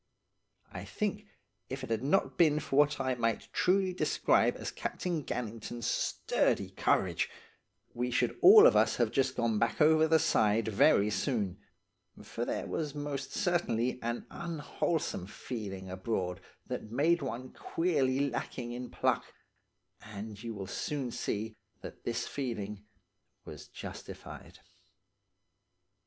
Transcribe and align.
I 0.71 0.83
think, 0.83 1.27
if 1.69 1.83
it 1.83 1.91
had 1.91 2.01
not 2.03 2.35
been 2.35 2.59
for 2.59 2.75
what 2.77 2.99
I 2.99 3.13
might 3.13 3.53
truly 3.53 3.93
describe 3.93 4.55
as 4.57 4.71
Captain 4.71 5.23
Gannington's 5.23 5.85
sturdy 5.85 6.71
courage, 6.71 7.29
we 7.93 8.09
should 8.09 8.35
all 8.41 8.65
of 8.65 8.75
us 8.75 8.95
have 8.95 9.11
just 9.11 9.35
gone 9.35 9.59
back 9.59 9.79
over 9.79 10.07
the 10.07 10.17
side 10.17 10.67
very 10.69 11.11
soon, 11.11 11.59
for 12.19 12.45
there 12.45 12.65
was 12.65 12.95
most 12.95 13.33
certainly 13.33 14.01
an 14.01 14.25
unwholesome 14.31 15.27
feeling 15.27 15.87
abroad 15.87 16.41
that 16.65 16.89
made 16.91 17.21
one 17.21 17.51
feel 17.51 17.61
queerly 17.61 18.27
lacking 18.27 18.71
in 18.71 18.89
pluck; 18.89 19.31
and 20.01 20.41
you 20.41 20.55
will 20.55 20.65
soon 20.65 21.11
see 21.11 21.55
that 21.81 22.05
this 22.05 22.25
feeling 22.27 22.83
was 23.45 23.67
justified. 23.67 24.61